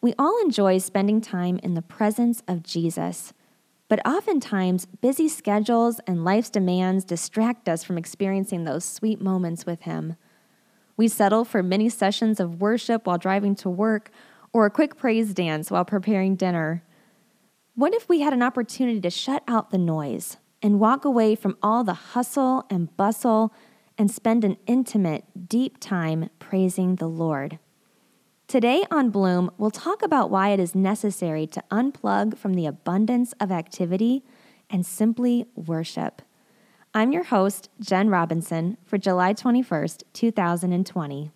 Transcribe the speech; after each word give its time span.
We 0.00 0.14
all 0.16 0.40
enjoy 0.42 0.78
spending 0.78 1.20
time 1.20 1.58
in 1.62 1.74
the 1.74 1.82
presence 1.82 2.42
of 2.46 2.62
Jesus, 2.62 3.32
but 3.88 4.06
oftentimes 4.06 4.86
busy 4.86 5.28
schedules 5.28 6.00
and 6.06 6.24
life's 6.24 6.50
demands 6.50 7.04
distract 7.04 7.68
us 7.68 7.82
from 7.82 7.98
experiencing 7.98 8.62
those 8.62 8.84
sweet 8.84 9.20
moments 9.20 9.66
with 9.66 9.82
Him. 9.82 10.14
We 10.96 11.08
settle 11.08 11.44
for 11.44 11.62
many 11.64 11.88
sessions 11.88 12.38
of 12.38 12.60
worship 12.60 13.06
while 13.06 13.18
driving 13.18 13.56
to 13.56 13.70
work 13.70 14.10
or 14.52 14.66
a 14.66 14.70
quick 14.70 14.96
praise 14.96 15.34
dance 15.34 15.70
while 15.70 15.84
preparing 15.84 16.36
dinner. 16.36 16.84
What 17.74 17.94
if 17.94 18.08
we 18.08 18.20
had 18.20 18.32
an 18.32 18.42
opportunity 18.42 19.00
to 19.00 19.10
shut 19.10 19.42
out 19.48 19.70
the 19.70 19.78
noise 19.78 20.36
and 20.62 20.80
walk 20.80 21.04
away 21.04 21.34
from 21.34 21.56
all 21.62 21.82
the 21.82 21.94
hustle 21.94 22.64
and 22.70 22.96
bustle 22.96 23.52
and 23.96 24.10
spend 24.10 24.44
an 24.44 24.58
intimate, 24.66 25.24
deep 25.48 25.78
time 25.80 26.30
praising 26.38 26.96
the 26.96 27.08
Lord? 27.08 27.58
Today 28.48 28.82
on 28.90 29.10
Bloom, 29.10 29.50
we'll 29.58 29.70
talk 29.70 30.00
about 30.00 30.30
why 30.30 30.48
it 30.48 30.58
is 30.58 30.74
necessary 30.74 31.46
to 31.48 31.62
unplug 31.70 32.38
from 32.38 32.54
the 32.54 32.64
abundance 32.64 33.34
of 33.38 33.52
activity 33.52 34.24
and 34.70 34.86
simply 34.86 35.44
worship. 35.54 36.22
I'm 36.94 37.12
your 37.12 37.24
host, 37.24 37.68
Jen 37.78 38.08
Robinson, 38.08 38.78
for 38.86 38.96
July 38.96 39.34
21st, 39.34 40.04
2020. 40.14 41.30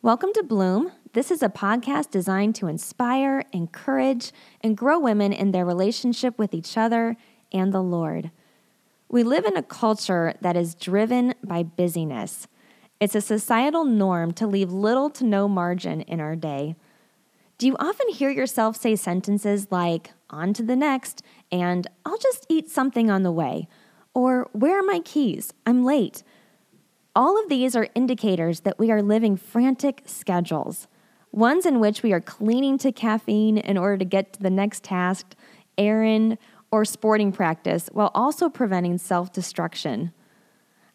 Welcome 0.00 0.30
to 0.34 0.44
Bloom. 0.44 0.92
This 1.12 1.32
is 1.32 1.42
a 1.42 1.48
podcast 1.48 2.10
designed 2.10 2.54
to 2.56 2.68
inspire, 2.68 3.42
encourage, 3.52 4.30
and 4.60 4.76
grow 4.76 4.96
women 4.96 5.32
in 5.32 5.50
their 5.50 5.64
relationship 5.64 6.38
with 6.38 6.54
each 6.54 6.78
other 6.78 7.16
and 7.52 7.74
the 7.74 7.82
Lord. 7.82 8.30
We 9.08 9.24
live 9.24 9.44
in 9.44 9.56
a 9.56 9.62
culture 9.62 10.34
that 10.40 10.56
is 10.56 10.76
driven 10.76 11.34
by 11.42 11.64
busyness. 11.64 12.46
It's 13.00 13.16
a 13.16 13.20
societal 13.20 13.84
norm 13.84 14.30
to 14.34 14.46
leave 14.46 14.70
little 14.70 15.10
to 15.10 15.24
no 15.24 15.48
margin 15.48 16.02
in 16.02 16.20
our 16.20 16.36
day. 16.36 16.76
Do 17.58 17.66
you 17.66 17.76
often 17.80 18.10
hear 18.10 18.30
yourself 18.30 18.76
say 18.76 18.94
sentences 18.94 19.66
like, 19.72 20.12
on 20.30 20.54
to 20.54 20.62
the 20.62 20.76
next, 20.76 21.24
and 21.50 21.88
I'll 22.06 22.18
just 22.18 22.46
eat 22.48 22.70
something 22.70 23.10
on 23.10 23.24
the 23.24 23.32
way, 23.32 23.66
or 24.14 24.48
where 24.52 24.78
are 24.78 24.84
my 24.84 25.00
keys? 25.00 25.52
I'm 25.66 25.84
late. 25.84 26.22
All 27.16 27.36
of 27.42 27.48
these 27.48 27.74
are 27.74 27.88
indicators 27.96 28.60
that 28.60 28.78
we 28.78 28.92
are 28.92 29.02
living 29.02 29.36
frantic 29.36 30.02
schedules, 30.06 30.86
ones 31.32 31.66
in 31.66 31.80
which 31.80 32.02
we 32.02 32.12
are 32.12 32.20
cleaning 32.20 32.78
to 32.78 32.92
caffeine 32.92 33.58
in 33.58 33.78
order 33.78 33.98
to 33.98 34.04
get 34.04 34.32
to 34.34 34.42
the 34.42 34.50
next 34.50 34.84
task, 34.84 35.34
errand, 35.78 36.38
or 36.72 36.84
sporting 36.84 37.32
practice, 37.32 37.88
while 37.92 38.10
also 38.14 38.48
preventing 38.48 38.98
self 38.98 39.32
destruction. 39.32 40.12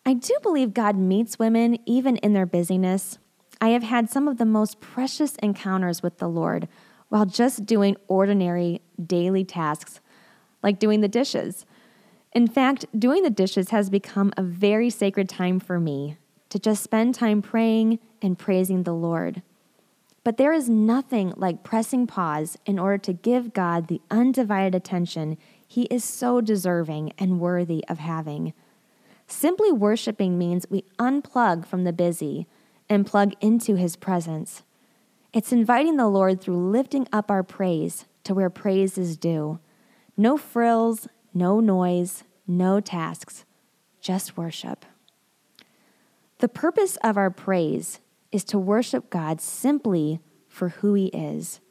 I 0.05 0.13
do 0.13 0.35
believe 0.43 0.73
God 0.73 0.95
meets 0.95 1.39
women 1.39 1.77
even 1.85 2.17
in 2.17 2.33
their 2.33 2.45
busyness. 2.45 3.17
I 3.59 3.69
have 3.69 3.83
had 3.83 4.09
some 4.09 4.27
of 4.27 4.37
the 4.37 4.45
most 4.45 4.79
precious 4.79 5.35
encounters 5.37 6.03
with 6.03 6.19
the 6.19 6.27
Lord 6.27 6.67
while 7.09 7.25
just 7.25 7.65
doing 7.65 7.95
ordinary 8.07 8.81
daily 9.03 9.43
tasks, 9.43 9.99
like 10.61 10.79
doing 10.79 11.01
the 11.01 11.07
dishes. 11.07 11.65
In 12.33 12.47
fact, 12.47 12.85
doing 12.97 13.23
the 13.23 13.29
dishes 13.29 13.69
has 13.69 13.89
become 13.89 14.33
a 14.35 14.43
very 14.43 14.89
sacred 14.89 15.29
time 15.29 15.59
for 15.59 15.79
me 15.79 16.17
to 16.49 16.59
just 16.59 16.83
spend 16.83 17.15
time 17.15 17.41
praying 17.41 17.99
and 18.21 18.37
praising 18.37 18.83
the 18.83 18.93
Lord. 18.93 19.41
But 20.25 20.37
there 20.37 20.51
is 20.51 20.67
nothing 20.67 21.33
like 21.37 21.63
pressing 21.63 22.07
pause 22.07 22.57
in 22.65 22.79
order 22.79 22.97
to 22.97 23.13
give 23.13 23.53
God 23.53 23.87
the 23.87 24.01
undivided 24.09 24.73
attention 24.73 25.37
he 25.67 25.83
is 25.83 26.03
so 26.03 26.41
deserving 26.41 27.13
and 27.19 27.39
worthy 27.39 27.85
of 27.87 27.99
having. 27.99 28.53
Simply 29.27 29.71
worshiping 29.71 30.37
means 30.37 30.65
we 30.67 30.83
unplug 30.97 31.67
from 31.67 31.83
the 31.83 31.93
busy 31.93 32.47
and 32.89 33.05
plug 33.05 33.33
into 33.39 33.75
his 33.75 33.95
presence. 33.95 34.63
It's 35.31 35.51
inviting 35.51 35.97
the 35.97 36.07
Lord 36.07 36.41
through 36.41 36.71
lifting 36.71 37.07
up 37.13 37.29
our 37.29 37.43
praise 37.43 38.05
to 38.23 38.33
where 38.33 38.49
praise 38.49 38.97
is 38.97 39.17
due. 39.17 39.59
No 40.17 40.37
frills, 40.37 41.07
no 41.35 41.59
noise, 41.59 42.23
no 42.47 42.79
tasks, 42.79 43.45
just 44.01 44.37
worship. 44.37 44.85
The 46.39 46.47
purpose 46.47 46.97
of 47.03 47.15
our 47.15 47.29
praise 47.29 47.99
is 48.35 48.43
to 48.43 48.59
worship 48.59 49.09
God 49.09 49.39
simply 49.39 50.19
for 50.49 50.69
who 50.69 50.93
He 50.93 51.05
is. 51.07 51.61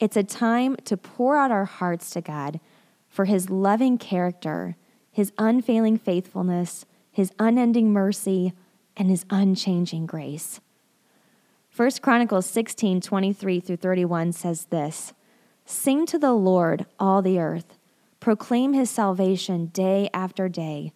It's 0.00 0.16
a 0.16 0.22
time 0.22 0.74
to 0.86 0.96
pour 0.96 1.36
out 1.36 1.50
our 1.50 1.66
hearts 1.66 2.08
to 2.10 2.22
God 2.22 2.60
for 3.08 3.26
His 3.26 3.50
loving 3.50 3.98
character, 3.98 4.76
His 5.12 5.32
unfailing 5.36 5.98
faithfulness, 5.98 6.86
His 7.12 7.30
unending 7.38 7.92
mercy, 7.92 8.54
and 8.96 9.10
His 9.10 9.26
unchanging 9.28 10.06
grace. 10.06 10.60
1 11.76 11.90
Chronicles 12.00 12.46
16 12.46 13.02
23 13.02 13.60
through 13.60 13.76
31 13.76 14.32
says 14.32 14.64
this 14.70 15.12
Sing 15.66 16.06
to 16.06 16.18
the 16.18 16.32
Lord, 16.32 16.86
all 16.98 17.20
the 17.20 17.38
earth. 17.38 17.76
Proclaim 18.18 18.72
his 18.72 18.88
salvation 18.88 19.66
day 19.66 20.08
after 20.14 20.48
day. 20.48 20.92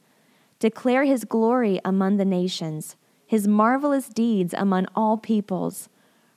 Declare 0.58 1.04
his 1.04 1.24
glory 1.24 1.80
among 1.84 2.16
the 2.16 2.24
nations, 2.24 2.96
his 3.32 3.48
marvelous 3.48 4.09
deeds 4.10 4.53
among 4.53 4.87
all 4.94 5.16
peoples. 5.16 5.88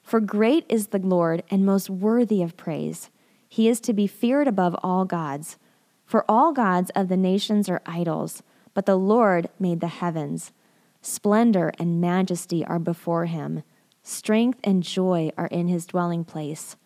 For 0.01 0.21
great 0.21 0.65
is 0.69 0.87
the 0.87 0.99
Lord 0.99 1.43
and 1.51 1.65
most 1.65 1.89
worthy 1.89 2.41
of 2.41 2.55
praise. 2.55 3.09
He 3.49 3.67
is 3.67 3.81
to 3.81 3.91
be 3.91 4.07
feared 4.07 4.47
above 4.47 4.77
all 4.81 5.03
gods. 5.03 5.57
For 6.05 6.23
all 6.29 6.53
gods 6.53 6.91
of 6.91 7.09
the 7.09 7.17
nations 7.17 7.67
are 7.67 7.81
idols, 7.85 8.43
but 8.73 8.85
the 8.85 8.95
Lord 8.95 9.49
made 9.59 9.81
the 9.81 9.89
heavens. 9.89 10.53
Splendor 11.01 11.73
and 11.77 11.99
majesty 11.99 12.63
are 12.63 12.79
before 12.79 13.25
him. 13.25 13.63
Strength 14.01 14.61
and 14.63 14.81
joy 14.81 15.31
are 15.37 15.47
in 15.47 15.67
his 15.67 15.85
dwelling 15.85 16.23
place. 16.23 16.77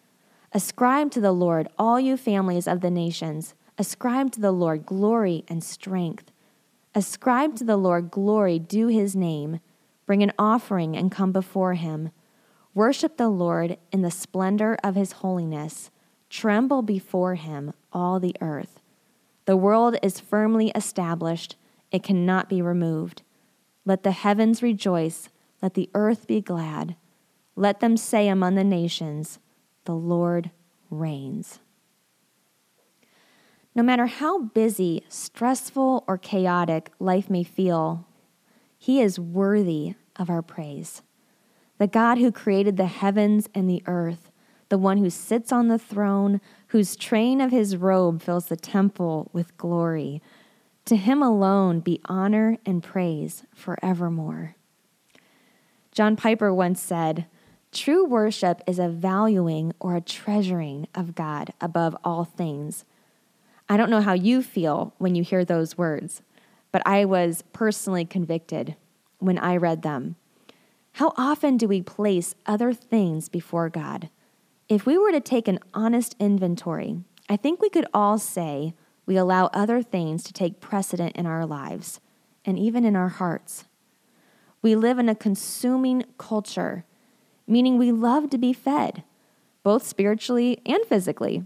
Ascribe 0.54 1.12
to 1.12 1.22
the 1.22 1.34
Lord, 1.34 1.68
all 1.78 2.00
you 2.00 2.18
families 2.18 2.68
of 2.68 2.82
the 2.82 2.90
nations. 2.90 3.54
Ascribe 3.78 4.32
to 4.32 4.42
the 4.42 4.52
Lord 4.52 4.88
glory 4.88 5.46
and 5.48 5.64
strength. 5.64 6.32
Ascribe 6.96 7.56
to 7.58 7.64
the 7.64 7.78
Lord 7.78 8.10
glory 8.10 8.58
due 8.58 8.88
his 8.88 9.16
name. 9.16 9.60
Bring 10.10 10.24
an 10.24 10.34
offering 10.40 10.98
and 10.98 11.12
come 11.12 11.32
before 11.32 11.76
him. 11.76 12.10
Worship 12.74 13.18
the 13.18 13.30
Lord 13.30 13.78
in 13.92 14.02
the 14.02 14.10
splendor 14.10 14.76
of 14.84 14.96
his 14.96 15.12
holiness. 15.12 15.92
Tremble 16.32 16.82
before 16.82 17.36
him, 17.36 17.74
all 17.94 18.20
the 18.20 18.36
earth. 18.42 18.80
The 19.46 19.56
world 19.56 19.98
is 20.02 20.20
firmly 20.20 20.72
established, 20.74 21.58
it 21.92 22.02
cannot 22.02 22.50
be 22.50 22.60
removed. 22.60 23.22
Let 23.86 24.02
the 24.02 24.10
heavens 24.10 24.64
rejoice, 24.64 25.30
let 25.62 25.76
the 25.76 25.92
earth 25.94 26.26
be 26.26 26.42
glad. 26.42 26.96
Let 27.56 27.80
them 27.80 27.96
say 27.96 28.30
among 28.30 28.56
the 28.56 28.64
nations, 28.64 29.38
The 29.86 29.94
Lord 29.94 30.50
reigns. 30.90 31.60
No 33.76 33.84
matter 33.84 34.08
how 34.08 34.40
busy, 34.40 35.04
stressful, 35.08 36.04
or 36.08 36.18
chaotic 36.18 36.92
life 36.98 37.30
may 37.30 37.44
feel, 37.44 38.08
He 38.80 39.02
is 39.02 39.20
worthy 39.20 39.94
of 40.20 40.30
our 40.30 40.42
praise. 40.42 41.02
The 41.78 41.88
God 41.88 42.18
who 42.18 42.32
created 42.32 42.78
the 42.78 42.86
heavens 42.86 43.48
and 43.56 43.70
the 43.70 43.82
earth, 43.88 44.32
the 44.68 44.78
one 44.78 44.98
who 44.98 45.10
sits 45.10 45.52
on 45.52 45.68
the 45.68 45.80
throne, 45.80 46.42
whose 46.68 46.96
train 46.96 47.42
of 47.42 47.52
his 47.52 47.78
robe 47.78 48.22
fills 48.22 48.48
the 48.48 48.56
temple 48.56 49.30
with 49.34 49.58
glory. 49.58 50.22
To 50.86 50.96
him 50.96 51.24
alone 51.24 51.80
be 51.80 52.02
honor 52.06 52.58
and 52.66 52.84
praise 52.84 53.44
forevermore. 53.56 54.56
John 55.92 56.16
Piper 56.16 56.54
once 56.54 56.82
said, 56.82 57.26
True 57.72 58.06
worship 58.06 58.62
is 58.68 58.78
a 58.78 58.90
valuing 58.90 59.74
or 59.80 59.96
a 59.96 60.02
treasuring 60.02 60.88
of 60.94 61.16
God 61.16 61.54
above 61.62 61.96
all 62.04 62.26
things 62.26 62.86
I 63.72 63.78
don't 63.78 63.92
know 63.92 64.02
how 64.02 64.14
you 64.14 64.42
feel 64.42 64.96
when 64.98 65.14
you 65.14 65.24
hear 65.24 65.46
those 65.46 65.78
words, 65.78 66.24
but 66.72 66.82
I 66.88 67.06
was 67.06 67.44
personally 67.54 68.04
convicted 68.04 68.76
when 69.20 69.38
I 69.38 69.56
read 69.58 69.82
them. 69.82 70.16
How 70.94 71.14
often 71.16 71.58
do 71.58 71.68
we 71.68 71.82
place 71.82 72.36
other 72.46 72.74
things 72.74 73.30
before 73.30 73.70
God? 73.70 74.10
If 74.68 74.86
we 74.86 74.98
were 74.98 75.12
to 75.12 75.22
take 75.22 75.48
an 75.48 75.60
honest 75.74 76.16
inventory, 76.20 77.00
I 77.30 77.38
think 77.38 77.62
we 77.62 77.70
could 77.70 77.88
all 77.94 78.18
say 78.18 78.74
we 79.06 79.18
allow 79.18 79.48
other 79.48 79.82
things 79.82 80.24
to 80.24 80.34
take 80.34 80.60
precedent 80.60 81.16
in 81.16 81.26
our 81.26 81.46
lives 81.46 82.00
and 82.46 82.60
even 82.60 82.86
in 82.86 82.96
our 82.96 83.10
hearts. 83.10 83.66
We 84.62 84.76
live 84.76 85.00
in 85.00 85.10
a 85.10 85.16
consuming 85.16 86.04
culture, 86.18 86.84
meaning 87.48 87.78
we 87.78 87.92
love 87.92 88.30
to 88.32 88.38
be 88.38 88.54
fed, 88.54 89.04
both 89.64 89.86
spiritually 89.86 90.60
and 90.66 90.84
physically. 90.86 91.44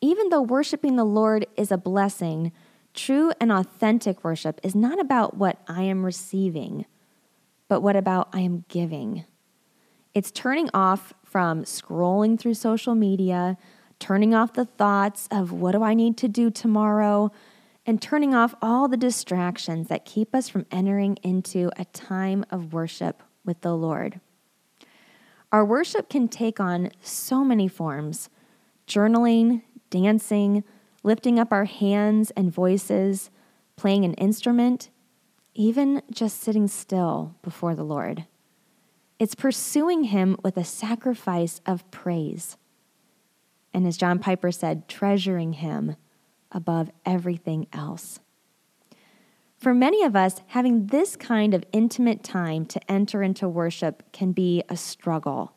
Even 0.00 0.28
though 0.28 0.42
worshiping 0.42 0.96
the 0.96 1.04
Lord 1.04 1.46
is 1.56 1.72
a 1.72 1.76
blessing, 1.76 2.52
true 2.94 3.32
and 3.40 3.52
authentic 3.52 4.24
worship 4.24 4.60
is 4.62 4.74
not 4.74 5.00
about 5.00 5.36
what 5.36 5.60
I 5.68 5.82
am 5.82 6.04
receiving, 6.04 6.86
but 7.68 7.80
what 7.80 7.96
about 7.96 8.28
I 8.32 8.40
am 8.40 8.64
giving. 8.68 9.24
It's 10.14 10.30
turning 10.30 10.70
off 10.74 11.14
from 11.24 11.64
scrolling 11.64 12.38
through 12.38 12.54
social 12.54 12.94
media, 12.94 13.56
turning 13.98 14.34
off 14.34 14.54
the 14.54 14.64
thoughts 14.64 15.28
of 15.30 15.52
what 15.52 15.72
do 15.72 15.82
I 15.82 15.94
need 15.94 16.16
to 16.18 16.28
do 16.28 16.50
tomorrow, 16.50 17.30
and 17.86 18.02
turning 18.02 18.34
off 18.34 18.54
all 18.60 18.88
the 18.88 18.96
distractions 18.96 19.88
that 19.88 20.04
keep 20.04 20.34
us 20.34 20.48
from 20.48 20.66
entering 20.70 21.16
into 21.22 21.70
a 21.76 21.84
time 21.86 22.44
of 22.50 22.72
worship 22.72 23.22
with 23.44 23.60
the 23.60 23.74
Lord. 23.74 24.20
Our 25.52 25.64
worship 25.64 26.10
can 26.10 26.28
take 26.28 26.60
on 26.60 26.90
so 27.00 27.44
many 27.44 27.68
forms 27.68 28.28
journaling, 28.86 29.62
dancing, 29.90 30.64
lifting 31.02 31.38
up 31.38 31.52
our 31.52 31.64
hands 31.64 32.30
and 32.32 32.52
voices, 32.52 33.30
playing 33.76 34.04
an 34.04 34.14
instrument, 34.14 34.90
even 35.54 36.02
just 36.10 36.40
sitting 36.40 36.68
still 36.68 37.34
before 37.42 37.74
the 37.74 37.84
Lord. 37.84 38.26
It's 39.18 39.34
pursuing 39.34 40.04
Him 40.04 40.36
with 40.42 40.56
a 40.56 40.64
sacrifice 40.64 41.60
of 41.66 41.88
praise. 41.90 42.56
And 43.74 43.86
as 43.86 43.96
John 43.96 44.18
Piper 44.18 44.52
said, 44.52 44.88
treasuring 44.88 45.54
Him 45.54 45.96
above 46.52 46.90
everything 47.04 47.66
else. 47.72 48.20
For 49.58 49.74
many 49.74 50.04
of 50.04 50.14
us, 50.14 50.40
having 50.48 50.86
this 50.86 51.16
kind 51.16 51.52
of 51.52 51.64
intimate 51.72 52.22
time 52.22 52.64
to 52.66 52.90
enter 52.90 53.24
into 53.24 53.48
worship 53.48 54.04
can 54.12 54.30
be 54.30 54.62
a 54.68 54.76
struggle. 54.76 55.52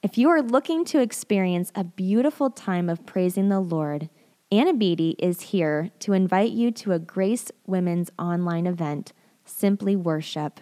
If 0.00 0.16
you 0.16 0.28
are 0.28 0.40
looking 0.40 0.84
to 0.86 1.00
experience 1.00 1.72
a 1.74 1.82
beautiful 1.82 2.50
time 2.50 2.88
of 2.88 3.04
praising 3.04 3.48
the 3.48 3.58
Lord, 3.58 4.08
Anna 4.52 4.72
Beatty 4.72 5.16
is 5.18 5.40
here 5.40 5.90
to 5.98 6.12
invite 6.12 6.52
you 6.52 6.70
to 6.70 6.92
a 6.92 7.00
Grace 7.00 7.50
Women's 7.66 8.12
online 8.16 8.68
event, 8.68 9.12
Simply 9.44 9.96
Worship. 9.96 10.60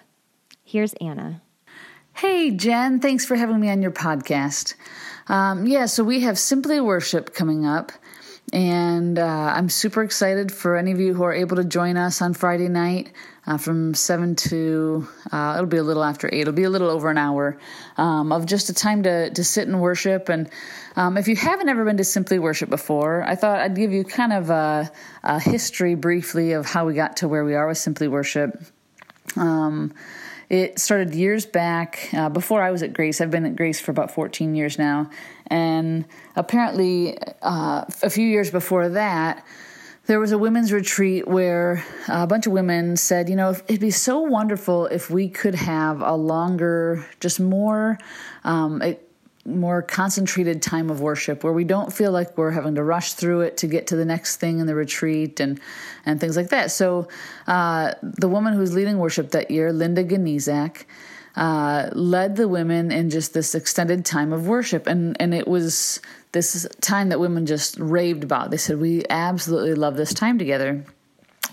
Here's 0.63 0.95
Anna. 1.03 1.43
Hey, 2.15 2.51
Jen, 2.51 2.99
thanks 2.99 3.27
for 3.27 3.37
having 3.37 3.61
me 3.61 3.69
on 3.69 3.83
your 3.83 3.91
podcast. 3.91 4.73
Um, 5.29 5.67
yeah, 5.67 5.85
so 5.85 6.03
we 6.03 6.21
have 6.21 6.39
Simply 6.39 6.81
Worship 6.81 7.35
coming 7.35 7.67
up. 7.67 7.93
And 8.55 9.19
uh, 9.19 9.53
I'm 9.57 9.69
super 9.69 10.05
excited 10.05 10.53
for 10.53 10.77
any 10.77 10.93
of 10.93 11.01
you 11.01 11.13
who 11.13 11.25
are 11.25 11.35
able 11.35 11.57
to 11.57 11.65
join 11.65 11.97
us 11.97 12.23
on 12.23 12.35
Friday 12.35 12.69
night 12.69 13.11
uh, 13.49 13.59
from 13.59 13.95
7 13.95 14.37
to, 14.37 15.09
uh, 15.33 15.55
it'll 15.57 15.67
be 15.67 15.79
a 15.79 15.83
little 15.83 16.05
after 16.05 16.29
8, 16.33 16.43
it'll 16.43 16.53
be 16.53 16.63
a 16.63 16.71
little 16.71 16.89
over 16.89 17.11
an 17.11 17.19
hour 17.19 17.59
um, 17.97 18.31
of 18.31 18.47
just 18.47 18.71
a 18.71 18.73
time 18.73 19.03
to, 19.03 19.31
to 19.31 19.43
sit 19.43 19.67
and 19.67 19.81
worship. 19.81 20.29
And 20.29 20.49
um, 20.95 21.17
if 21.17 21.27
you 21.27 21.35
haven't 21.35 21.69
ever 21.69 21.85
been 21.85 21.97
to 21.97 22.05
Simply 22.05 22.39
Worship 22.39 22.71
before, 22.71 23.25
I 23.25 23.35
thought 23.35 23.59
I'd 23.59 23.75
give 23.75 23.91
you 23.91 24.05
kind 24.05 24.33
of 24.33 24.51
a, 24.51 24.89
a 25.25 25.41
history 25.41 25.97
briefly 25.97 26.53
of 26.53 26.65
how 26.65 26.87
we 26.87 26.95
got 26.95 27.17
to 27.19 27.29
where 27.29 27.45
we 27.45 27.57
are 27.57 27.67
with 27.67 27.79
Simply 27.79 28.07
Worship. 28.07 28.63
Um, 29.35 29.93
it 30.49 30.79
started 30.79 31.15
years 31.15 31.47
back 31.47 32.09
uh, 32.13 32.29
before 32.29 32.63
I 32.63 32.71
was 32.71 32.83
at 32.83 32.93
Grace. 32.93 33.21
I've 33.21 33.31
been 33.31 33.47
at 33.47 33.57
Grace 33.57 33.81
for 33.81 33.91
about 33.91 34.11
14 34.11 34.55
years 34.55 34.79
now. 34.79 35.11
And 35.49 36.05
apparently, 36.37 37.19
uh, 37.43 37.85
a 38.03 38.11
few 38.11 38.27
years 38.27 38.51
before 38.51 38.89
that, 38.91 39.45
there 40.07 40.21
was 40.21 40.33
a 40.33 40.39
women's 40.39 40.71
retreat 40.71 41.27
where 41.27 41.83
a 42.09 42.27
bunch 42.27 42.47
of 42.47 42.53
women 42.53 42.97
said, 42.97 43.31
you 43.31 43.37
know, 43.37 43.51
it'd 43.51 43.81
be 43.81 43.91
so 43.91 44.21
wonderful 44.21 44.87
if 44.87 45.11
we 45.11 45.29
could 45.29 45.55
have 45.55 46.03
a 46.03 46.15
longer, 46.15 47.07
just 47.21 47.41
more 47.41 47.99
um, 48.45 48.83
more 49.47 49.83
concentrated 49.83 50.63
time 50.63 50.89
of 50.91 51.01
worship 51.01 51.45
where 51.45 51.53
we 51.53 51.65
don't 51.65 51.93
feel 51.93 52.11
like 52.11 52.37
we're 52.39 52.51
having 52.51 52.75
to 52.77 52.83
rush 52.83 53.13
through 53.13 53.43
it 53.43 53.59
to 53.59 53.67
get 53.67 53.89
to 53.89 53.97
the 53.97 54.05
next 54.05 54.37
thing 54.37 54.59
in 54.59 54.67
the 54.67 54.75
retreat 54.75 55.41
and 55.41 55.61
and 56.07 56.21
things 56.21 56.37
like 56.37 56.49
that. 56.49 56.71
So 56.71 57.09
uh, 57.47 57.95
the 58.03 58.29
woman 58.29 58.55
who's 58.55 58.75
leading 58.75 58.99
worship 58.99 59.31
that 59.33 59.51
year, 59.51 59.73
Linda 59.73 60.03
Ganizak, 60.05 60.85
uh, 61.37 61.91
led 61.93 62.37
the 62.37 62.49
women 62.49 62.91
in 62.91 63.11
just 63.11 63.35
this 63.35 63.55
extended 63.55 64.05
time 64.05 64.33
of 64.33 64.47
worship, 64.47 64.87
and 64.87 65.17
and 65.21 65.35
it 65.35 65.47
was 65.47 66.01
this 66.33 66.67
time 66.81 67.11
that 67.11 67.21
women 67.21 67.45
just 67.47 67.79
raved 67.79 68.25
about. 68.25 68.51
They 68.51 68.57
said 68.57 68.81
we 68.81 69.05
absolutely 69.11 69.75
love 69.75 69.97
this 69.97 70.15
time 70.15 70.39
together. 70.39 70.85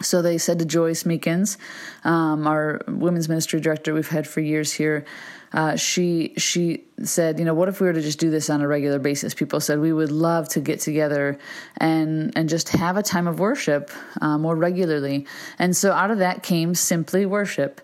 So 0.01 0.21
they 0.21 0.37
said 0.39 0.57
to 0.59 0.65
Joyce 0.65 1.03
Meekins, 1.03 1.57
um, 2.03 2.47
our 2.47 2.81
women's 2.87 3.29
ministry 3.29 3.59
director 3.59 3.93
we've 3.93 4.07
had 4.07 4.25
for 4.25 4.39
years 4.39 4.73
here, 4.73 5.05
uh, 5.53 5.75
she 5.75 6.33
she 6.37 6.85
said, 7.03 7.39
you 7.39 7.45
know, 7.45 7.53
what 7.53 7.67
if 7.67 7.81
we 7.81 7.87
were 7.87 7.93
to 7.93 8.01
just 8.01 8.19
do 8.19 8.29
this 8.29 8.49
on 8.49 8.61
a 8.61 8.67
regular 8.67 8.99
basis? 8.99 9.33
People 9.33 9.59
said 9.59 9.79
we 9.79 9.91
would 9.91 10.11
love 10.11 10.47
to 10.49 10.61
get 10.61 10.79
together 10.79 11.37
and 11.77 12.31
and 12.37 12.47
just 12.47 12.69
have 12.69 12.97
a 12.97 13.03
time 13.03 13.27
of 13.27 13.39
worship 13.39 13.91
uh, 14.21 14.37
more 14.37 14.55
regularly. 14.55 15.25
And 15.59 15.75
so 15.75 15.91
out 15.91 16.11
of 16.11 16.19
that 16.19 16.43
came 16.43 16.73
simply 16.75 17.25
worship. 17.25 17.81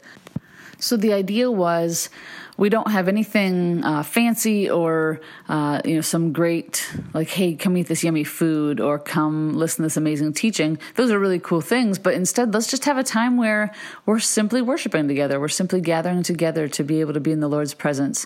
So 0.79 0.95
the 0.95 1.13
idea 1.13 1.50
was 1.50 2.09
we 2.57 2.69
don't 2.69 2.91
have 2.91 3.07
anything 3.07 3.83
uh, 3.83 4.03
fancy 4.03 4.69
or 4.69 5.21
uh, 5.47 5.81
you 5.85 5.95
know 5.95 6.01
some 6.01 6.33
great 6.33 6.88
like 7.13 7.29
hey 7.29 7.56
come 7.56 7.77
eat 7.77 7.88
this 7.88 8.03
yummy 8.03 8.24
food 8.24 8.79
or 8.79 9.00
come 9.00 9.56
listen 9.56 9.77
to 9.77 9.83
this 9.83 9.97
amazing 9.97 10.33
teaching. 10.33 10.77
Those 10.95 11.12
are 11.12 11.19
really 11.19 11.39
cool 11.39 11.62
things 11.62 11.97
but 12.00 12.13
instead 12.13 12.53
let's 12.53 12.68
just 12.68 12.85
have 12.85 12.97
a 12.97 13.03
time 13.03 13.38
where 13.38 13.74
we're 14.06 14.19
simply 14.19 14.62
worshiping 14.62 15.07
together. 15.07 15.39
We're 15.39 15.47
simply 15.47 15.81
gathering 15.81 16.24
together 16.24 16.68
to 16.68 16.83
be 16.83 17.01
able 17.01 17.13
to 17.13 17.19
be 17.19 17.31
in 17.31 17.39
the 17.39 17.47
lord's 17.47 17.74
presence. 17.74 18.25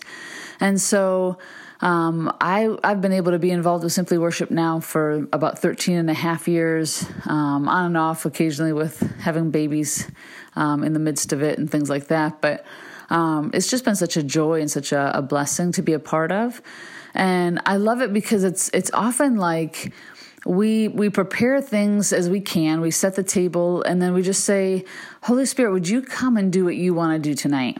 And 0.60 0.80
so 0.80 1.38
um, 1.82 2.32
I, 2.40 2.74
I've 2.84 3.00
been 3.00 3.12
able 3.12 3.32
to 3.32 3.40
be 3.40 3.50
involved 3.50 3.82
with 3.82 3.92
Simply 3.92 4.16
Worship 4.16 4.52
now 4.52 4.78
for 4.78 5.26
about 5.32 5.58
13 5.58 5.96
and 5.96 6.08
a 6.08 6.14
half 6.14 6.46
years, 6.46 7.04
um, 7.26 7.68
on 7.68 7.86
and 7.86 7.96
off, 7.96 8.24
occasionally 8.24 8.72
with 8.72 9.00
having 9.18 9.50
babies 9.50 10.08
um, 10.54 10.84
in 10.84 10.92
the 10.92 11.00
midst 11.00 11.32
of 11.32 11.42
it 11.42 11.58
and 11.58 11.68
things 11.68 11.90
like 11.90 12.06
that. 12.06 12.40
But 12.40 12.64
um, 13.10 13.50
it's 13.52 13.68
just 13.68 13.84
been 13.84 13.96
such 13.96 14.16
a 14.16 14.22
joy 14.22 14.60
and 14.60 14.70
such 14.70 14.92
a, 14.92 15.18
a 15.18 15.22
blessing 15.22 15.72
to 15.72 15.82
be 15.82 15.92
a 15.92 15.98
part 15.98 16.30
of. 16.30 16.62
And 17.14 17.60
I 17.66 17.76
love 17.76 18.00
it 18.00 18.12
because 18.12 18.44
it's 18.44 18.70
it's 18.70 18.90
often 18.94 19.36
like 19.36 19.92
we 20.46 20.88
we 20.88 21.10
prepare 21.10 21.60
things 21.60 22.12
as 22.12 22.28
we 22.28 22.40
can 22.40 22.80
we 22.80 22.90
set 22.90 23.14
the 23.14 23.22
table 23.22 23.82
and 23.82 24.02
then 24.02 24.12
we 24.12 24.22
just 24.22 24.44
say 24.44 24.84
holy 25.22 25.46
spirit 25.46 25.72
would 25.72 25.88
you 25.88 26.02
come 26.02 26.36
and 26.36 26.52
do 26.52 26.64
what 26.64 26.74
you 26.74 26.92
want 26.92 27.22
to 27.22 27.30
do 27.30 27.32
tonight 27.32 27.78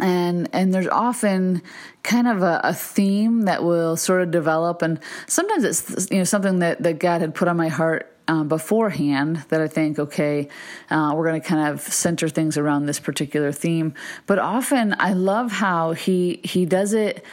and 0.00 0.48
and 0.52 0.74
there's 0.74 0.88
often 0.88 1.62
kind 2.02 2.28
of 2.28 2.42
a, 2.42 2.60
a, 2.62 2.74
theme 2.74 3.42
that 3.42 3.64
will 3.64 3.96
sort 3.96 4.20
of 4.20 4.30
develop 4.30 4.82
and 4.82 5.00
sometimes 5.26 5.64
it's 5.64 6.10
you 6.10 6.18
know 6.18 6.24
something 6.24 6.58
that 6.58 6.82
that 6.82 6.98
god 6.98 7.22
had 7.22 7.34
put 7.34 7.48
on 7.48 7.56
my 7.56 7.68
heart 7.68 8.14
uh, 8.28 8.44
beforehand 8.44 9.42
that 9.48 9.62
I 9.62 9.68
think, 9.68 9.98
okay, 9.98 10.48
uh, 10.90 11.12
we're 11.16 11.26
going 11.26 11.40
to 11.40 11.46
kind 11.46 11.72
of 11.72 11.80
center 11.80 12.28
things 12.28 12.58
around 12.58 12.84
this 12.84 13.00
particular 13.00 13.52
theme. 13.52 13.94
But 14.26 14.38
often 14.38 14.94
I 14.98 15.14
love 15.14 15.50
how 15.50 15.92
he 15.92 16.40
he 16.44 16.66
does 16.66 16.92
it. 16.92 17.24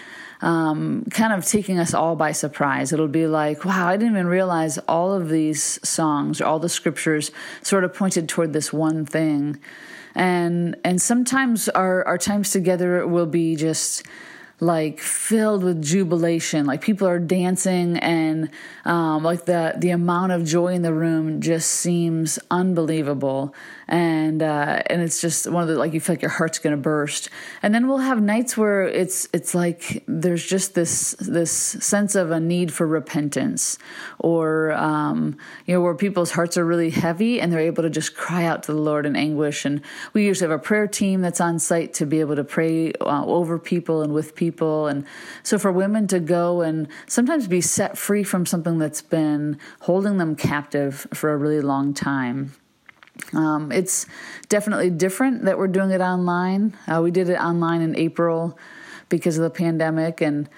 Um, 0.41 1.05
kind 1.11 1.31
of 1.31 1.45
taking 1.45 1.79
us 1.79 1.93
all 1.93 2.15
by 2.15 2.33
surprise. 2.33 2.91
It'll 2.91 3.07
be 3.07 3.25
like, 3.25 3.63
wow, 3.63 3.87
I 3.87 3.97
didn't 3.97 4.13
even 4.13 4.27
realize 4.27 4.77
all 4.79 5.13
of 5.13 5.29
these 5.29 5.79
songs 5.87 6.41
or 6.41 6.45
all 6.45 6.59
the 6.59 6.69
scriptures 6.69 7.31
sort 7.61 7.83
of 7.83 7.93
pointed 7.93 8.27
toward 8.27 8.51
this 8.53 8.73
one 8.73 9.05
thing. 9.05 9.59
And 10.13 10.75
and 10.83 11.01
sometimes 11.01 11.69
our, 11.69 12.05
our 12.05 12.17
times 12.17 12.51
together 12.51 13.07
will 13.07 13.25
be 13.25 13.55
just 13.55 14.03
like 14.61 14.99
filled 14.99 15.63
with 15.63 15.83
jubilation 15.83 16.65
like 16.65 16.81
people 16.81 17.05
are 17.05 17.19
dancing 17.19 17.97
and 17.97 18.49
um, 18.85 19.21
like 19.21 19.43
the 19.45 19.73
the 19.77 19.89
amount 19.89 20.31
of 20.31 20.45
joy 20.45 20.67
in 20.67 20.81
the 20.81 20.93
room 20.93 21.41
just 21.41 21.69
seems 21.69 22.39
unbelievable 22.49 23.53
and 23.87 24.41
uh, 24.41 24.81
and 24.87 25.01
it's 25.01 25.21
just 25.21 25.49
one 25.49 25.63
of 25.63 25.69
the 25.69 25.75
like 25.75 25.93
you 25.93 25.99
feel 25.99 26.15
like 26.15 26.21
your 26.21 26.31
heart's 26.31 26.59
gonna 26.59 26.77
burst 26.77 27.29
and 27.61 27.73
then 27.73 27.87
we'll 27.87 27.99
have 27.99 28.21
nights 28.21 28.57
where 28.57 28.83
it's 28.83 29.27
it's 29.33 29.53
like 29.53 30.03
there's 30.07 30.45
just 30.45 30.73
this 30.73 31.11
this 31.19 31.51
sense 31.51 32.15
of 32.15 32.31
a 32.31 32.39
need 32.39 32.73
for 32.73 32.87
repentance 32.87 33.77
or 34.19 34.71
um, 34.73 35.37
you 35.65 35.73
know 35.73 35.81
where 35.81 35.95
people's 35.95 36.31
hearts 36.31 36.57
are 36.57 36.65
really 36.65 36.89
heavy 36.89 37.39
and 37.39 37.51
they're 37.51 37.59
able 37.59 37.83
to 37.83 37.89
just 37.89 38.15
cry 38.15 38.45
out 38.45 38.63
to 38.63 38.71
the 38.71 38.79
Lord 38.79 39.05
in 39.05 39.15
anguish 39.15 39.65
and 39.65 39.81
we 40.13 40.25
usually 40.25 40.49
have 40.49 40.59
a 40.59 40.61
prayer 40.61 40.87
team 40.87 41.21
that's 41.21 41.41
on 41.41 41.59
site 41.59 41.93
to 41.95 42.05
be 42.05 42.19
able 42.19 42.35
to 42.35 42.43
pray 42.43 42.93
uh, 43.01 43.25
over 43.25 43.59
people 43.59 44.01
and 44.01 44.13
with 44.13 44.35
people 44.35 44.45
people. 44.45 44.87
And 44.87 45.05
so 45.43 45.57
for 45.57 45.71
women 45.71 46.07
to 46.07 46.19
go 46.19 46.61
and 46.61 46.87
sometimes 47.07 47.47
be 47.47 47.61
set 47.61 47.97
free 47.97 48.23
from 48.23 48.45
something 48.45 48.77
that's 48.77 49.01
been 49.01 49.57
holding 49.81 50.17
them 50.17 50.35
captive 50.35 51.07
for 51.13 51.31
a 51.31 51.37
really 51.37 51.61
long 51.61 51.93
time. 51.93 52.53
Um, 53.33 53.71
it's 53.71 54.05
definitely 54.49 54.89
different 54.89 55.45
that 55.45 55.57
we're 55.57 55.67
doing 55.67 55.91
it 55.91 56.01
online. 56.01 56.77
Uh, 56.87 57.01
we 57.01 57.11
did 57.11 57.29
it 57.29 57.39
online 57.39 57.81
in 57.81 57.95
April 57.95 58.57
because 59.09 59.37
of 59.37 59.43
the 59.43 59.49
pandemic, 59.49 60.21
and 60.21 60.49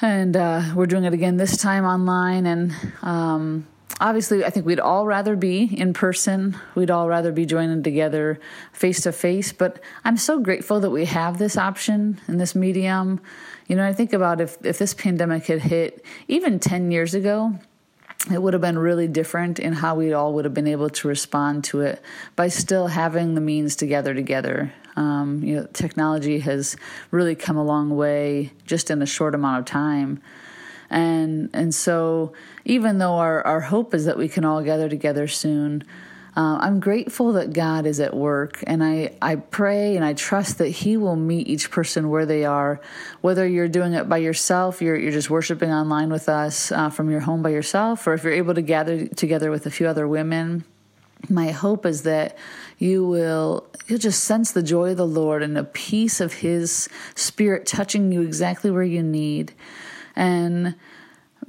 and 0.00 0.36
uh, 0.36 0.62
we're 0.74 0.86
doing 0.86 1.04
it 1.04 1.14
again 1.14 1.36
this 1.36 1.56
time 1.56 1.84
online. 1.84 2.46
And 2.46 2.74
um, 3.02 3.66
obviously, 4.00 4.44
I 4.44 4.50
think 4.50 4.66
we'd 4.66 4.80
all 4.80 5.06
rather 5.06 5.36
be 5.36 5.64
in 5.64 5.94
person. 5.94 6.56
We'd 6.74 6.90
all 6.90 7.08
rather 7.08 7.32
be 7.32 7.46
joining 7.46 7.82
together 7.82 8.38
face 8.72 9.02
to 9.02 9.12
face. 9.12 9.52
But 9.52 9.80
I'm 10.04 10.16
so 10.16 10.38
grateful 10.38 10.80
that 10.80 10.90
we 10.90 11.06
have 11.06 11.38
this 11.38 11.56
option 11.56 12.20
and 12.26 12.38
this 12.38 12.54
medium. 12.54 13.20
You 13.68 13.76
know, 13.76 13.86
I 13.86 13.92
think 13.92 14.12
about 14.12 14.40
if, 14.40 14.64
if 14.64 14.78
this 14.78 14.92
pandemic 14.92 15.46
had 15.46 15.62
hit 15.62 16.04
even 16.28 16.60
10 16.60 16.90
years 16.90 17.14
ago, 17.14 17.58
it 18.32 18.42
would 18.42 18.54
have 18.54 18.62
been 18.62 18.78
really 18.78 19.06
different 19.06 19.58
in 19.58 19.72
how 19.72 19.94
we 19.94 20.12
all 20.12 20.32
would 20.32 20.44
have 20.44 20.54
been 20.54 20.66
able 20.66 20.90
to 20.90 21.08
respond 21.08 21.64
to 21.64 21.82
it 21.82 22.02
by 22.34 22.48
still 22.48 22.88
having 22.88 23.34
the 23.34 23.40
means 23.40 23.76
to 23.76 23.86
gather 23.86 24.14
together. 24.14 24.72
Um, 24.96 25.44
you 25.44 25.56
know, 25.56 25.68
technology 25.72 26.40
has 26.40 26.76
really 27.10 27.34
come 27.34 27.56
a 27.56 27.64
long 27.64 27.94
way 27.96 28.52
just 28.64 28.90
in 28.90 29.02
a 29.02 29.06
short 29.06 29.34
amount 29.34 29.60
of 29.60 29.64
time. 29.66 30.20
And 30.88 31.50
and 31.52 31.74
so 31.74 32.32
even 32.64 32.98
though 32.98 33.14
our, 33.14 33.44
our 33.46 33.60
hope 33.60 33.94
is 33.94 34.04
that 34.06 34.16
we 34.16 34.28
can 34.28 34.44
all 34.44 34.62
gather 34.62 34.88
together 34.88 35.28
soon, 35.28 35.84
uh, 36.36 36.58
I'm 36.60 36.80
grateful 36.80 37.32
that 37.32 37.54
God 37.54 37.86
is 37.86 37.98
at 37.98 38.14
work, 38.14 38.62
and 38.66 38.84
I, 38.84 39.16
I 39.22 39.36
pray 39.36 39.96
and 39.96 40.04
I 40.04 40.12
trust 40.12 40.58
that 40.58 40.68
He 40.68 40.98
will 40.98 41.16
meet 41.16 41.48
each 41.48 41.70
person 41.70 42.10
where 42.10 42.26
they 42.26 42.44
are. 42.44 42.78
Whether 43.22 43.48
you're 43.48 43.68
doing 43.68 43.94
it 43.94 44.06
by 44.06 44.18
yourself, 44.18 44.82
you're, 44.82 44.96
you're 44.96 45.12
just 45.12 45.30
worshiping 45.30 45.70
online 45.70 46.10
with 46.10 46.28
us 46.28 46.70
uh, 46.70 46.90
from 46.90 47.08
your 47.08 47.20
home 47.20 47.42
by 47.42 47.48
yourself, 47.48 48.06
or 48.06 48.12
if 48.12 48.22
you're 48.22 48.34
able 48.34 48.52
to 48.52 48.60
gather 48.60 49.06
together 49.06 49.50
with 49.50 49.64
a 49.64 49.70
few 49.70 49.86
other 49.86 50.06
women. 50.06 50.64
My 51.30 51.52
hope 51.52 51.86
is 51.86 52.02
that 52.02 52.36
you 52.76 53.06
will 53.06 53.66
you'll 53.86 53.98
just 53.98 54.24
sense 54.24 54.52
the 54.52 54.62
joy 54.62 54.90
of 54.90 54.98
the 54.98 55.06
Lord 55.06 55.42
and 55.42 55.56
a 55.56 55.64
peace 55.64 56.20
of 56.20 56.34
His 56.34 56.90
Spirit 57.14 57.64
touching 57.64 58.12
you 58.12 58.20
exactly 58.20 58.70
where 58.70 58.82
you 58.82 59.02
need. 59.02 59.54
And 60.14 60.74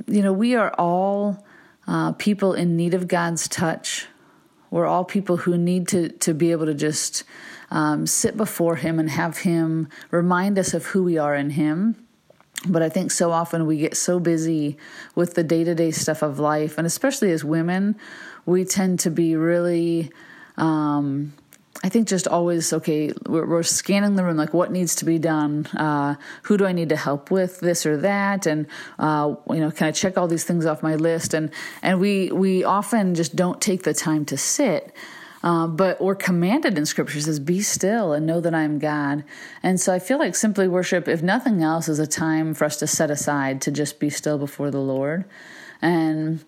you 0.07 0.21
know, 0.21 0.31
we 0.31 0.55
are 0.55 0.73
all 0.77 1.45
uh, 1.87 2.13
people 2.13 2.53
in 2.53 2.77
need 2.77 2.93
of 2.93 3.09
God's 3.09 3.49
touch. 3.49 4.07
We're 4.69 4.85
all 4.85 5.05
people 5.05 5.37
who 5.37 5.57
need 5.57 5.87
to, 5.89 6.09
to 6.09 6.33
be 6.33 6.51
able 6.51 6.65
to 6.65 6.73
just 6.73 7.23
um, 7.71 8.07
sit 8.07 8.37
before 8.37 8.75
Him 8.75 8.99
and 8.99 9.09
have 9.09 9.39
Him 9.39 9.89
remind 10.11 10.59
us 10.59 10.73
of 10.73 10.87
who 10.87 11.03
we 11.03 11.17
are 11.17 11.35
in 11.35 11.51
Him. 11.51 11.95
But 12.67 12.81
I 12.81 12.89
think 12.89 13.11
so 13.11 13.31
often 13.31 13.65
we 13.65 13.77
get 13.77 13.95
so 13.95 14.19
busy 14.19 14.77
with 15.15 15.35
the 15.35 15.43
day 15.43 15.63
to 15.63 15.75
day 15.75 15.91
stuff 15.91 16.21
of 16.21 16.39
life, 16.39 16.77
and 16.77 16.87
especially 16.87 17.31
as 17.31 17.43
women, 17.43 17.95
we 18.45 18.65
tend 18.65 18.99
to 19.01 19.11
be 19.11 19.35
really. 19.35 20.11
Um, 20.57 21.33
I 21.83 21.89
think 21.89 22.07
just 22.07 22.27
always 22.27 22.73
okay. 22.73 23.11
We're, 23.27 23.45
we're, 23.45 23.63
scanning 23.63 24.15
the 24.15 24.23
room, 24.23 24.35
like 24.35 24.53
what 24.53 24.71
needs 24.71 24.95
to 24.95 25.05
be 25.05 25.19
done. 25.19 25.67
Uh, 25.67 26.15
who 26.43 26.57
do 26.57 26.65
I 26.65 26.71
need 26.71 26.89
to 26.89 26.95
help 26.95 27.29
with 27.29 27.59
this 27.59 27.85
or 27.85 27.97
that? 27.97 28.47
And 28.47 28.65
uh, 28.97 29.35
you 29.49 29.59
know, 29.59 29.69
can 29.69 29.87
I 29.87 29.91
check 29.91 30.17
all 30.17 30.27
these 30.27 30.43
things 30.43 30.65
off 30.65 30.81
my 30.81 30.95
list? 30.95 31.33
And 31.33 31.51
and 31.83 31.99
we 31.99 32.31
we 32.31 32.63
often 32.63 33.13
just 33.13 33.35
don't 33.35 33.61
take 33.61 33.83
the 33.83 33.93
time 33.93 34.25
to 34.25 34.37
sit. 34.37 34.93
Uh, 35.43 35.67
but 35.67 36.01
we're 36.01 36.15
commanded 36.15 36.77
in 36.77 36.85
scripture 36.85 37.21
says, 37.21 37.39
"Be 37.39 37.61
still 37.61 38.11
and 38.11 38.25
know 38.25 38.41
that 38.41 38.55
I 38.55 38.63
am 38.63 38.79
God." 38.79 39.23
And 39.61 39.79
so 39.79 39.93
I 39.93 39.99
feel 39.99 40.17
like 40.17 40.35
simply 40.35 40.67
worship, 40.67 41.07
if 41.07 41.21
nothing 41.21 41.61
else, 41.61 41.87
is 41.87 41.99
a 41.99 42.07
time 42.07 42.55
for 42.55 42.65
us 42.65 42.77
to 42.77 42.87
set 42.87 43.11
aside 43.11 43.61
to 43.61 43.71
just 43.71 43.99
be 43.99 44.09
still 44.09 44.39
before 44.39 44.71
the 44.71 44.81
Lord. 44.81 45.25
And 45.79 46.43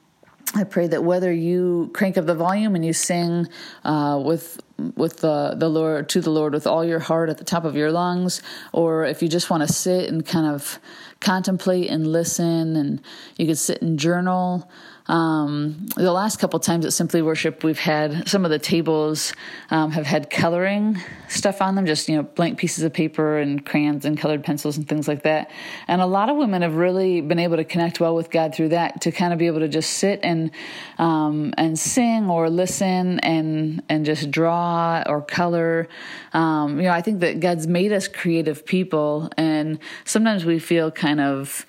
I 0.56 0.64
pray 0.64 0.88
that 0.88 1.04
whether 1.04 1.32
you 1.32 1.92
crank 1.94 2.18
up 2.18 2.26
the 2.26 2.34
volume 2.34 2.76
and 2.76 2.84
you 2.84 2.94
sing 2.94 3.48
uh, 3.84 4.20
with 4.24 4.60
with 4.96 5.18
the 5.18 5.54
the 5.56 5.70
Lord 5.70 6.10
to 6.10 6.22
the 6.22 6.32
Lord 6.32 6.54
with 6.54 6.66
all 6.66 6.84
your 6.84 7.00
heart 7.00 7.30
at 7.30 7.38
the 7.38 7.44
top 7.44 7.66
of 7.66 7.76
your 7.76 7.92
lungs, 7.92 8.42
or 8.74 9.06
if 9.06 9.22
you 9.22 9.28
just 9.28 9.50
want 9.52 9.68
to 9.68 9.72
sit 9.72 10.10
and 10.10 10.26
kind 10.26 10.48
of 10.48 10.80
contemplate 11.20 11.92
and 11.92 12.08
listen, 12.08 12.76
and 12.76 13.02
you 13.38 13.46
could 13.46 13.60
sit 13.60 13.82
and 13.82 14.00
journal. 14.00 14.70
Um, 15.10 15.88
the 15.96 16.12
last 16.12 16.38
couple 16.38 16.60
times 16.60 16.86
at 16.86 16.94
Simply 16.94 17.24
Worship, 17.24 17.64
we've 17.64 17.80
had 17.80 18.30
some 18.30 18.46
of 18.46 18.52
the 18.52 18.60
tables 18.60 19.34
um, 19.72 19.90
have 19.92 20.06
had 20.06 20.30
coloring 20.30 21.02
stuff 21.28 21.64
on 21.64 21.74
them, 21.74 21.88
just 21.88 22.08
you 22.08 22.16
know 22.16 22.22
blank 22.22 22.60
pieces 22.60 22.84
of 22.84 22.94
paper 22.94 23.40
and 23.40 23.66
crayons 23.66 24.06
and 24.06 24.20
colored 24.20 24.44
pencils 24.44 24.78
and 24.78 24.88
things 24.88 25.08
like 25.08 25.24
that. 25.24 25.50
And 25.88 26.00
a 26.00 26.06
lot 26.06 26.30
of 26.30 26.38
women 26.38 26.62
have 26.62 26.76
really 26.76 27.22
been 27.22 27.40
able 27.40 27.58
to 27.58 27.64
connect 27.64 28.00
well 28.00 28.16
with 28.16 28.30
God 28.30 28.54
through 28.54 28.70
that, 28.70 29.02
to 29.02 29.12
kind 29.12 29.34
of 29.34 29.40
be 29.40 29.48
able 29.48 29.62
to 29.62 29.68
just 29.68 29.94
sit 29.94 30.20
and 30.22 30.52
um, 31.00 31.56
and 31.58 31.78
sing 31.78 32.30
or 32.30 32.48
listen 32.52 33.20
and 33.22 33.82
and 33.90 34.06
just 34.06 34.30
draw 34.30 35.02
or 35.08 35.24
color. 35.24 35.88
Um, 36.34 36.78
you 36.78 36.84
know, 36.84 36.92
I 36.94 37.02
think 37.02 37.22
that 37.22 37.40
God's 37.40 37.66
made 37.66 37.92
us 37.92 38.08
creative 38.08 38.64
people, 38.64 39.32
and 39.38 39.80
sometimes 40.06 40.46
we 40.46 40.60
feel 40.60 40.92
kind 40.92 41.20
of 41.20 41.66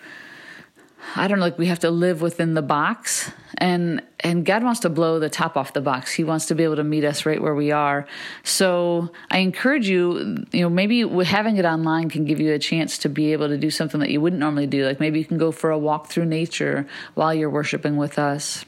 I 1.17 1.29
don't 1.29 1.39
know, 1.39 1.45
like 1.45 1.59
we 1.59 1.67
have 1.67 1.81
to 1.81 1.91
live 1.91 2.23
within 2.23 2.55
the 2.55 2.63
box 2.63 3.31
and 3.59 4.03
and 4.23 4.45
God 4.45 4.63
wants 4.63 4.81
to 4.81 4.91
blow 4.91 5.19
the 5.19 5.31
top 5.31 5.57
off 5.57 5.73
the 5.73 5.81
box. 5.81 6.13
He 6.13 6.25
wants 6.25 6.47
to 6.47 6.55
be 6.55 6.65
able 6.65 6.77
to 6.77 6.85
meet 6.85 7.05
us 7.05 7.25
right 7.25 7.41
where 7.41 7.55
we 7.55 7.71
are. 7.71 8.07
So 8.43 9.11
I 9.31 9.39
encourage 9.39 9.89
you, 9.89 10.45
you 10.53 10.61
know, 10.61 10.69
maybe 10.69 11.07
having 11.25 11.57
it 11.57 11.65
online 11.65 12.11
can 12.11 12.25
give 12.25 12.39
you 12.39 12.53
a 12.53 12.59
chance 12.59 12.99
to 12.99 13.09
be 13.09 13.33
able 13.33 13.49
to 13.49 13.57
do 13.57 13.71
something 13.71 14.01
that 14.01 14.11
you 14.11 14.21
wouldn't 14.21 14.41
normally 14.41 14.67
do. 14.67 14.85
Like 14.85 15.01
maybe 15.01 15.19
you 15.19 15.25
can 15.25 15.39
go 15.39 15.53
for 15.53 15.71
a 15.71 15.79
walk 15.79 16.09
through 16.09 16.27
nature 16.27 16.87
while 17.15 17.33
you're 17.33 17.51
worshiping 17.51 17.97
with 17.97 18.19
us. 18.19 18.65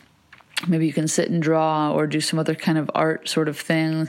Maybe 0.67 0.87
you 0.87 0.93
can 0.93 1.09
sit 1.09 1.31
and 1.31 1.43
draw 1.43 1.93
or 1.93 2.07
do 2.07 2.21
some 2.21 2.39
other 2.39 2.55
kind 2.55 2.79
of 2.79 2.91
art 2.95 3.29
sort 3.29 3.49
of 3.49 3.59
thing. 3.59 4.09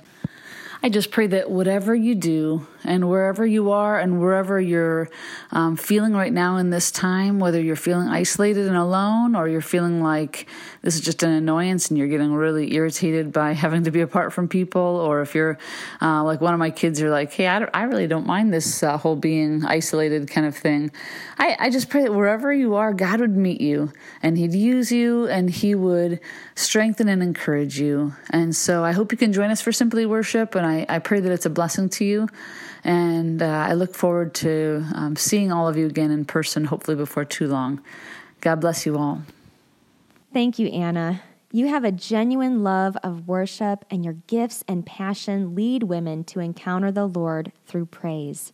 I 0.82 0.90
just 0.90 1.12
pray 1.12 1.28
that 1.28 1.50
whatever 1.50 1.96
you 1.96 2.16
do 2.16 2.68
and 2.84 3.10
wherever 3.10 3.46
you 3.46 3.72
are 3.72 4.00
and 4.00 4.20
wherever 4.20 4.60
you're 4.60 5.10
um, 5.52 5.76
feeling 5.76 6.14
right 6.14 6.34
now 6.34 6.58
in 6.58 6.70
this 6.70 6.92
time, 6.92 7.40
whether 7.40 7.62
you're 7.62 7.76
feeling 7.76 8.08
isolated 8.08 8.68
and 8.68 8.76
alone 8.76 9.36
or 9.36 9.48
you're 9.48 9.62
feeling 9.62 10.02
like 10.02 10.48
this 10.82 10.96
is 10.96 11.02
just 11.02 11.24
an 11.24 11.32
annoyance 11.32 11.90
and 11.90 11.98
you're 11.98 12.08
getting 12.08 12.34
really 12.34 12.74
irritated 12.74 13.32
by 13.32 13.54
having 13.64 13.84
to 13.86 13.92
be 13.92 14.02
apart 14.02 14.34
from 14.34 14.48
people, 14.48 14.82
or 14.82 15.22
if 15.22 15.34
you're 15.36 15.58
uh, 16.02 16.24
like 16.24 16.42
one 16.42 16.54
of 16.54 16.60
my 16.60 16.72
kids 16.72 17.00
you're 17.00 17.12
like, 17.12 17.32
hey, 17.32 17.48
I, 17.48 17.68
I 17.74 17.84
really 17.84 18.08
don't 18.08 18.28
mind 18.28 18.54
this 18.54 18.84
uh, 18.84 18.98
whole 18.98 19.16
being 19.16 19.66
isolated 19.66 20.30
kind 20.30 20.46
of 20.46 20.56
thing. 20.56 20.92
I, 21.38 21.56
I 21.60 21.70
just 21.70 21.90
pray 21.90 22.04
that 22.04 22.14
wherever 22.14 22.54
you 22.54 22.76
are, 22.76 22.94
God 22.94 23.20
would 23.20 23.36
meet 23.36 23.62
you 23.62 23.92
and 24.22 24.38
He'd 24.38 24.54
use 24.54 24.92
you 24.92 25.28
and 25.28 25.50
He 25.50 25.76
would 25.76 26.20
strengthen 26.56 27.08
and 27.08 27.24
encourage 27.24 27.80
you. 27.80 28.14
And 28.30 28.56
so 28.56 28.84
I 28.84 28.92
hope 28.92 29.12
you 29.12 29.18
can 29.18 29.34
join 29.34 29.50
us 29.50 29.62
for 29.62 29.72
Simply 29.72 30.06
Worship, 30.06 30.56
and 30.56 30.66
I, 30.66 30.86
I 30.90 31.00
pray 31.00 31.20
that 31.20 31.32
it's 31.32 31.46
a 31.46 31.50
blessing 31.50 31.90
to 31.90 32.06
you. 32.06 32.28
And 32.84 33.42
uh, 33.42 33.66
I 33.70 33.74
look 33.74 33.96
forward 33.96 34.34
to 34.36 34.86
um, 34.94 35.16
seeing 35.16 35.52
all 35.52 35.68
of 35.68 35.78
you 35.78 35.86
again 35.86 36.12
in 36.12 36.26
person, 36.26 36.66
hopefully 36.66 36.98
before 36.98 37.26
too 37.26 37.48
long. 37.48 37.82
God 38.42 38.60
bless 38.60 38.86
you 38.86 38.98
all. 38.98 39.22
Thank 40.34 40.60
you, 40.60 40.68
Anna. 40.68 41.22
You 41.52 41.68
have 41.68 41.84
a 41.84 41.92
genuine 41.92 42.64
love 42.64 42.98
of 43.04 43.28
worship, 43.28 43.86
and 43.92 44.04
your 44.04 44.16
gifts 44.26 44.64
and 44.68 44.86
passion 44.86 45.54
lead 45.54 45.84
women 45.84 46.24
to 46.26 46.40
encounter 46.40 46.92
the 46.92 47.06
Lord 47.06 47.52
through 47.68 47.86
praise. 47.86 48.52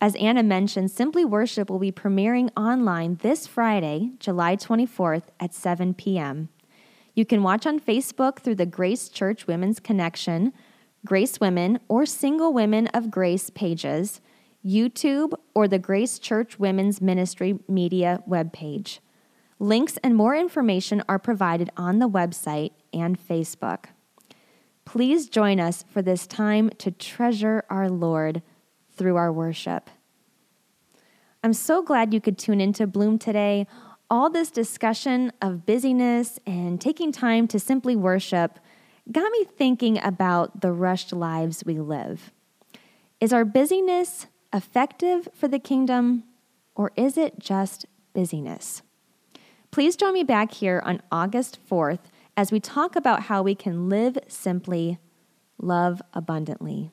As 0.00 0.16
Anna 0.16 0.42
mentioned, 0.42 0.90
Simply 0.90 1.24
Worship 1.24 1.70
will 1.70 1.78
be 1.78 1.92
premiering 1.92 2.50
online 2.56 3.16
this 3.22 3.46
Friday, 3.46 4.12
July 4.18 4.56
24th 4.56 5.24
at 5.38 5.54
7 5.54 5.94
p.m. 5.94 6.48
You 7.14 7.24
can 7.24 7.42
watch 7.42 7.66
on 7.66 7.78
Facebook 7.78 8.40
through 8.40 8.56
the 8.56 8.66
Grace 8.66 9.08
Church 9.08 9.46
Women's 9.46 9.78
Connection 9.78 10.52
Grace 11.04 11.38
Women 11.38 11.80
or 11.86 12.06
Single 12.06 12.52
Women 12.52 12.86
of 12.88 13.10
Grace 13.10 13.50
pages, 13.50 14.22
YouTube, 14.64 15.34
or 15.54 15.68
the 15.68 15.78
Grace 15.78 16.18
Church 16.18 16.58
Women's 16.58 17.02
Ministry 17.02 17.58
Media 17.68 18.22
webpage. 18.26 19.00
Links 19.58 19.98
and 20.02 20.16
more 20.16 20.34
information 20.34 21.02
are 21.08 21.18
provided 21.18 21.70
on 21.76 21.98
the 21.98 22.08
website 22.08 22.72
and 22.92 23.18
Facebook. 23.18 23.86
Please 24.86 25.28
join 25.28 25.60
us 25.60 25.84
for 25.88 26.00
this 26.00 26.26
time 26.26 26.70
to 26.78 26.90
treasure 26.90 27.64
our 27.68 27.90
Lord 27.90 28.42
through 28.96 29.16
our 29.16 29.32
worship. 29.32 29.90
I'm 31.42 31.52
so 31.52 31.82
glad 31.82 32.14
you 32.14 32.20
could 32.20 32.38
tune 32.38 32.60
into 32.60 32.86
Bloom 32.86 33.18
today. 33.18 33.66
All 34.08 34.30
this 34.30 34.50
discussion 34.50 35.32
of 35.42 35.66
busyness 35.66 36.38
and 36.46 36.80
taking 36.80 37.12
time 37.12 37.46
to 37.48 37.60
simply 37.60 37.94
worship 37.94 38.58
got 39.10 39.30
me 39.32 39.44
thinking 39.44 40.02
about 40.02 40.60
the 40.60 40.72
rushed 40.72 41.12
lives 41.12 41.64
we 41.64 41.78
live. 41.78 42.32
Is 43.20 43.32
our 43.32 43.44
busyness 43.44 44.26
effective 44.52 45.28
for 45.34 45.48
the 45.48 45.58
kingdom, 45.58 46.24
or 46.74 46.92
is 46.96 47.16
it 47.16 47.38
just 47.38 47.86
busyness? 48.12 48.82
Please 49.70 49.96
join 49.96 50.14
me 50.14 50.22
back 50.22 50.52
here 50.52 50.80
on 50.84 51.02
August 51.10 51.58
4th 51.68 52.00
as 52.36 52.52
we 52.52 52.60
talk 52.60 52.96
about 52.96 53.24
how 53.24 53.42
we 53.42 53.54
can 53.54 53.88
live 53.88 54.18
simply, 54.28 54.98
love 55.58 56.00
abundantly. 56.12 56.90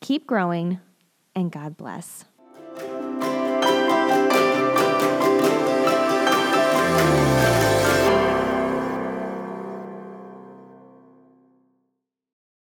Keep 0.00 0.26
growing, 0.26 0.80
and 1.34 1.50
God 1.50 1.76
bless. 1.76 2.24